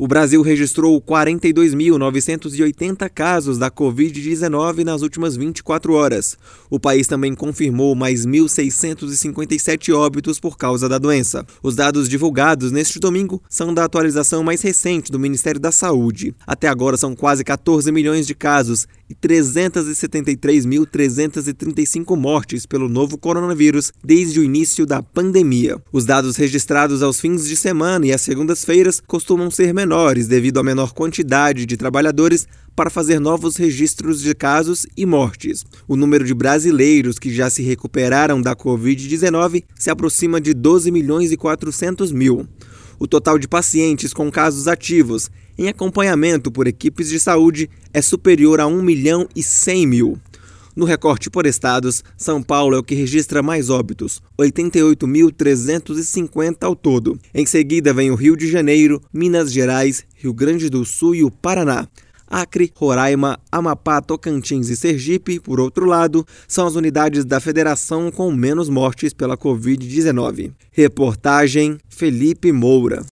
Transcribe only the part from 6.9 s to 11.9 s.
também confirmou mais 1.657 óbitos por causa da doença. Os